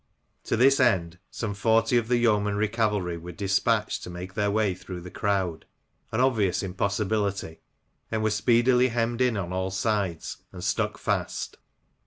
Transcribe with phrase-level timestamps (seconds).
[0.45, 4.73] To this end some forty of the yeomanry cavalry were despatched to make their way
[4.73, 5.67] through the crowd—
[6.11, 7.59] an obvious impossibility—
[8.11, 11.57] and were speedily hemmed in on all hands and stuck fast.